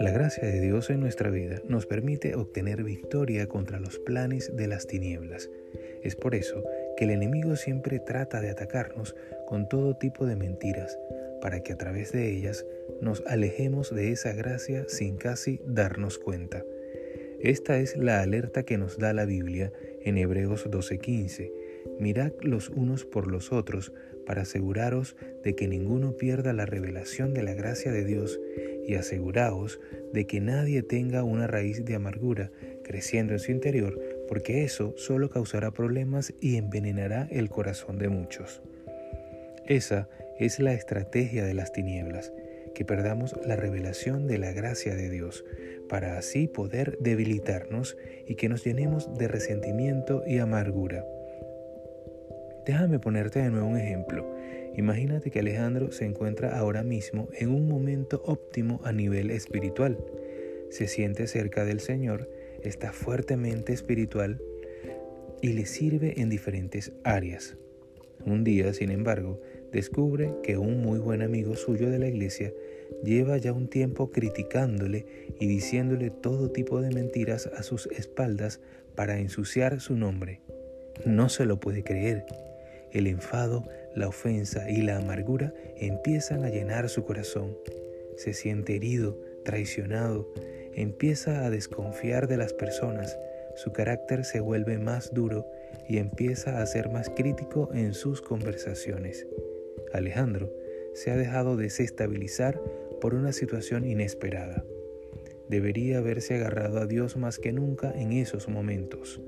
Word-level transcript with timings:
La 0.00 0.10
gracia 0.12 0.48
de 0.48 0.60
Dios 0.60 0.90
en 0.90 1.00
nuestra 1.00 1.30
vida 1.30 1.60
nos 1.68 1.86
permite 1.86 2.34
obtener 2.34 2.82
victoria 2.82 3.46
contra 3.46 3.78
los 3.80 3.98
planes 3.98 4.56
de 4.56 4.66
las 4.66 4.86
tinieblas. 4.86 5.50
Es 6.02 6.16
por 6.16 6.34
eso 6.34 6.64
que 6.96 7.04
el 7.04 7.10
enemigo 7.10 7.56
siempre 7.56 7.98
trata 8.00 8.40
de 8.40 8.50
atacarnos 8.50 9.14
con 9.46 9.68
todo 9.68 9.96
tipo 9.96 10.26
de 10.26 10.36
mentiras, 10.36 10.98
para 11.42 11.62
que 11.62 11.74
a 11.74 11.76
través 11.76 12.12
de 12.12 12.30
ellas 12.30 12.64
nos 13.00 13.22
alejemos 13.26 13.94
de 13.94 14.12
esa 14.12 14.32
gracia 14.32 14.84
sin 14.88 15.16
casi 15.16 15.60
darnos 15.66 16.18
cuenta. 16.18 16.64
Esta 17.40 17.78
es 17.78 17.96
la 17.96 18.20
alerta 18.20 18.64
que 18.64 18.78
nos 18.78 18.98
da 18.98 19.12
la 19.12 19.24
Biblia 19.24 19.72
en 20.02 20.18
Hebreos 20.18 20.66
12:15. 20.70 21.59
Mirad 21.98 22.32
los 22.40 22.68
unos 22.68 23.04
por 23.04 23.26
los 23.26 23.52
otros 23.52 23.92
para 24.26 24.42
aseguraros 24.42 25.16
de 25.42 25.54
que 25.54 25.68
ninguno 25.68 26.16
pierda 26.16 26.52
la 26.52 26.66
revelación 26.66 27.34
de 27.34 27.42
la 27.42 27.54
gracia 27.54 27.90
de 27.90 28.04
Dios 28.04 28.40
y 28.86 28.94
aseguraos 28.94 29.80
de 30.12 30.26
que 30.26 30.40
nadie 30.40 30.82
tenga 30.82 31.22
una 31.24 31.46
raíz 31.46 31.84
de 31.84 31.94
amargura 31.94 32.50
creciendo 32.84 33.32
en 33.32 33.38
su 33.38 33.52
interior, 33.52 34.00
porque 34.28 34.64
eso 34.64 34.94
solo 34.96 35.30
causará 35.30 35.70
problemas 35.70 36.32
y 36.40 36.56
envenenará 36.56 37.28
el 37.30 37.48
corazón 37.50 37.98
de 37.98 38.08
muchos. 38.08 38.62
Esa 39.66 40.08
es 40.38 40.58
la 40.58 40.74
estrategia 40.74 41.44
de 41.44 41.54
las 41.54 41.72
tinieblas, 41.72 42.32
que 42.74 42.84
perdamos 42.84 43.36
la 43.46 43.56
revelación 43.56 44.26
de 44.26 44.38
la 44.38 44.52
gracia 44.52 44.94
de 44.94 45.10
Dios, 45.10 45.44
para 45.88 46.18
así 46.18 46.46
poder 46.46 46.98
debilitarnos 47.00 47.96
y 48.26 48.36
que 48.36 48.48
nos 48.48 48.64
llenemos 48.64 49.16
de 49.18 49.28
resentimiento 49.28 50.22
y 50.26 50.38
amargura. 50.38 51.04
Déjame 52.66 52.98
ponerte 52.98 53.40
de 53.40 53.50
nuevo 53.50 53.68
un 53.68 53.78
ejemplo. 53.78 54.26
Imagínate 54.76 55.30
que 55.30 55.40
Alejandro 55.40 55.92
se 55.92 56.04
encuentra 56.04 56.58
ahora 56.58 56.82
mismo 56.82 57.28
en 57.32 57.50
un 57.50 57.68
momento 57.68 58.22
óptimo 58.24 58.80
a 58.84 58.92
nivel 58.92 59.30
espiritual. 59.30 59.98
Se 60.70 60.86
siente 60.86 61.26
cerca 61.26 61.64
del 61.64 61.80
Señor, 61.80 62.28
está 62.62 62.92
fuertemente 62.92 63.72
espiritual 63.72 64.40
y 65.40 65.54
le 65.54 65.66
sirve 65.66 66.20
en 66.20 66.28
diferentes 66.28 66.92
áreas. 67.02 67.56
Un 68.26 68.44
día, 68.44 68.74
sin 68.74 68.90
embargo, 68.90 69.40
descubre 69.72 70.34
que 70.42 70.58
un 70.58 70.82
muy 70.82 70.98
buen 70.98 71.22
amigo 71.22 71.56
suyo 71.56 71.88
de 71.90 71.98
la 71.98 72.08
iglesia 72.08 72.52
lleva 73.02 73.38
ya 73.38 73.52
un 73.54 73.68
tiempo 73.68 74.10
criticándole 74.10 75.06
y 75.40 75.46
diciéndole 75.46 76.10
todo 76.10 76.50
tipo 76.50 76.82
de 76.82 76.94
mentiras 76.94 77.46
a 77.56 77.62
sus 77.62 77.86
espaldas 77.86 78.60
para 78.94 79.18
ensuciar 79.18 79.80
su 79.80 79.96
nombre. 79.96 80.40
No 81.06 81.30
se 81.30 81.46
lo 81.46 81.58
puede 81.58 81.82
creer 81.82 82.26
el 82.92 83.06
enfado, 83.06 83.64
la 83.94 84.08
ofensa 84.08 84.70
y 84.70 84.82
la 84.82 84.96
amargura 84.96 85.52
empiezan 85.76 86.44
a 86.44 86.50
llenar 86.50 86.88
su 86.88 87.04
corazón. 87.04 87.56
Se 88.16 88.32
siente 88.32 88.76
herido, 88.76 89.18
traicionado, 89.44 90.32
empieza 90.74 91.44
a 91.44 91.50
desconfiar 91.50 92.28
de 92.28 92.36
las 92.36 92.52
personas, 92.52 93.18
su 93.56 93.72
carácter 93.72 94.24
se 94.24 94.40
vuelve 94.40 94.78
más 94.78 95.12
duro 95.12 95.46
y 95.88 95.98
empieza 95.98 96.62
a 96.62 96.66
ser 96.66 96.88
más 96.88 97.10
crítico 97.10 97.68
en 97.74 97.94
sus 97.94 98.22
conversaciones. 98.22 99.26
Alejandro 99.92 100.52
se 100.94 101.10
ha 101.10 101.16
dejado 101.16 101.56
desestabilizar 101.56 102.60
por 103.00 103.14
una 103.14 103.32
situación 103.32 103.84
inesperada. 103.84 104.64
Debería 105.48 105.98
haberse 105.98 106.36
agarrado 106.36 106.78
a 106.78 106.86
Dios 106.86 107.16
más 107.16 107.38
que 107.38 107.52
nunca 107.52 107.92
en 107.94 108.12
esos 108.12 108.48
momentos, 108.48 109.20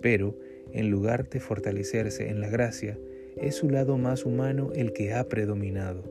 pero 0.00 0.38
en 0.72 0.90
lugar 0.90 1.28
de 1.28 1.40
fortalecerse 1.40 2.28
en 2.28 2.40
la 2.40 2.48
gracia, 2.48 2.98
es 3.36 3.54
su 3.54 3.68
lado 3.68 3.98
más 3.98 4.24
humano 4.24 4.70
el 4.74 4.92
que 4.92 5.12
ha 5.12 5.28
predominado. 5.28 6.04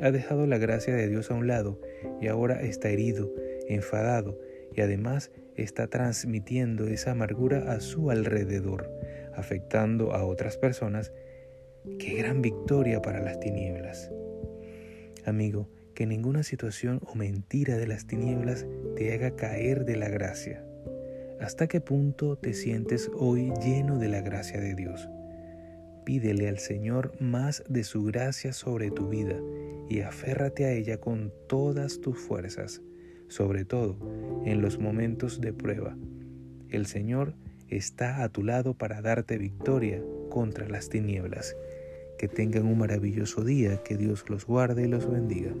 Ha 0.00 0.10
dejado 0.10 0.46
la 0.46 0.58
gracia 0.58 0.94
de 0.94 1.08
Dios 1.08 1.30
a 1.30 1.34
un 1.34 1.46
lado 1.46 1.80
y 2.20 2.28
ahora 2.28 2.62
está 2.62 2.88
herido, 2.88 3.32
enfadado 3.68 4.38
y 4.74 4.80
además 4.80 5.30
está 5.56 5.86
transmitiendo 5.86 6.88
esa 6.88 7.12
amargura 7.12 7.72
a 7.72 7.80
su 7.80 8.10
alrededor, 8.10 8.90
afectando 9.34 10.12
a 10.12 10.24
otras 10.24 10.56
personas. 10.56 11.12
¡Qué 11.98 12.14
gran 12.14 12.42
victoria 12.42 13.00
para 13.02 13.20
las 13.20 13.38
tinieblas! 13.40 14.10
Amigo, 15.24 15.68
que 15.94 16.06
ninguna 16.06 16.42
situación 16.42 17.00
o 17.06 17.14
mentira 17.14 17.76
de 17.76 17.86
las 17.86 18.06
tinieblas 18.06 18.66
te 18.96 19.12
haga 19.14 19.36
caer 19.36 19.84
de 19.84 19.96
la 19.96 20.08
gracia. 20.08 20.64
¿Hasta 21.40 21.66
qué 21.66 21.80
punto 21.80 22.36
te 22.36 22.54
sientes 22.54 23.10
hoy 23.14 23.52
lleno 23.62 23.98
de 23.98 24.08
la 24.08 24.20
gracia 24.20 24.60
de 24.60 24.74
Dios? 24.74 25.08
Pídele 26.04 26.48
al 26.48 26.58
Señor 26.58 27.12
más 27.20 27.64
de 27.68 27.84
su 27.84 28.04
gracia 28.04 28.52
sobre 28.52 28.90
tu 28.90 29.08
vida 29.08 29.36
y 29.88 30.00
aférrate 30.00 30.64
a 30.64 30.72
ella 30.72 30.98
con 30.98 31.32
todas 31.48 32.00
tus 32.00 32.18
fuerzas, 32.18 32.82
sobre 33.28 33.64
todo 33.64 33.98
en 34.44 34.62
los 34.62 34.78
momentos 34.78 35.40
de 35.40 35.52
prueba. 35.52 35.96
El 36.70 36.86
Señor 36.86 37.34
está 37.68 38.22
a 38.22 38.28
tu 38.28 38.42
lado 38.42 38.74
para 38.74 39.02
darte 39.02 39.36
victoria 39.36 40.02
contra 40.30 40.68
las 40.68 40.88
tinieblas. 40.88 41.56
Que 42.18 42.28
tengan 42.28 42.66
un 42.66 42.78
maravilloso 42.78 43.42
día, 43.44 43.82
que 43.82 43.96
Dios 43.96 44.24
los 44.28 44.46
guarde 44.46 44.84
y 44.84 44.88
los 44.88 45.10
bendiga. 45.10 45.52